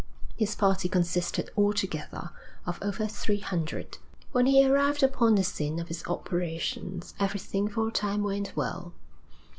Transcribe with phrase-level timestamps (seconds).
[0.35, 2.31] His party consisted altogether
[2.65, 3.99] of over three hundred.
[4.31, 8.93] When he arrived upon the scene of his operations, everything for a time went well.